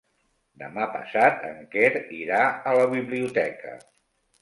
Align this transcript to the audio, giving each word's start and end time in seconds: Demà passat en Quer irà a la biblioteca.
Demà 0.61 0.87
passat 0.93 1.45
en 1.51 1.61
Quer 1.77 1.93
irà 2.23 2.43
a 2.73 2.77
la 2.83 2.91
biblioteca. 2.99 3.81